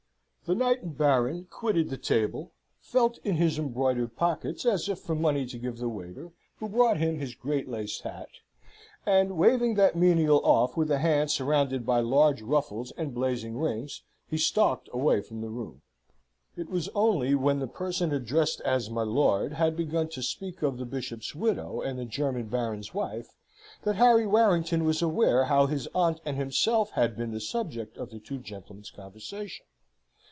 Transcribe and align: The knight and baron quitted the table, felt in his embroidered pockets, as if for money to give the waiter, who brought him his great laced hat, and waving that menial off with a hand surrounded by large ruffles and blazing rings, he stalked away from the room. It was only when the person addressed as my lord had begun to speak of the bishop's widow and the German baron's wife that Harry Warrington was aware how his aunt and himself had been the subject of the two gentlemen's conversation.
The 0.45 0.55
knight 0.55 0.83
and 0.83 0.97
baron 0.97 1.47
quitted 1.49 1.89
the 1.89 1.97
table, 1.97 2.51
felt 2.81 3.19
in 3.23 3.35
his 3.37 3.57
embroidered 3.57 4.17
pockets, 4.17 4.65
as 4.65 4.89
if 4.89 4.99
for 4.99 5.15
money 5.15 5.45
to 5.45 5.57
give 5.57 5.77
the 5.77 5.87
waiter, 5.87 6.33
who 6.57 6.67
brought 6.67 6.97
him 6.97 7.19
his 7.19 7.35
great 7.35 7.69
laced 7.69 8.01
hat, 8.01 8.27
and 9.05 9.37
waving 9.37 9.75
that 9.75 9.95
menial 9.95 10.41
off 10.45 10.75
with 10.75 10.91
a 10.91 10.97
hand 10.97 11.31
surrounded 11.31 11.85
by 11.85 12.01
large 12.01 12.41
ruffles 12.41 12.91
and 12.97 13.13
blazing 13.13 13.57
rings, 13.57 14.03
he 14.29 14.37
stalked 14.37 14.89
away 14.91 15.21
from 15.21 15.39
the 15.39 15.47
room. 15.47 15.83
It 16.57 16.69
was 16.69 16.89
only 16.93 17.33
when 17.33 17.59
the 17.59 17.67
person 17.67 18.11
addressed 18.11 18.59
as 18.61 18.89
my 18.89 19.03
lord 19.03 19.53
had 19.53 19.77
begun 19.77 20.09
to 20.09 20.21
speak 20.21 20.63
of 20.63 20.77
the 20.77 20.85
bishop's 20.85 21.33
widow 21.33 21.79
and 21.79 21.97
the 21.97 22.03
German 22.03 22.47
baron's 22.47 22.93
wife 22.93 23.37
that 23.83 23.95
Harry 23.95 24.27
Warrington 24.27 24.83
was 24.83 25.01
aware 25.01 25.45
how 25.45 25.67
his 25.67 25.87
aunt 25.95 26.19
and 26.25 26.35
himself 26.35 26.91
had 26.91 27.15
been 27.15 27.31
the 27.31 27.39
subject 27.39 27.95
of 27.95 28.09
the 28.09 28.19
two 28.19 28.39
gentlemen's 28.39 28.91
conversation. 28.91 29.65